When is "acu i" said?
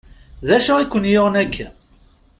0.57-0.85